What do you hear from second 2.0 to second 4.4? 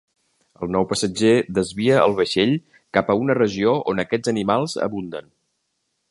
el vaixell cap a una regió on aquests